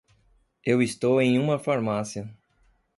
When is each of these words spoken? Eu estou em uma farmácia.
Eu 0.65 0.81
estou 0.81 1.21
em 1.21 1.37
uma 1.37 1.59
farmácia. 1.59 2.27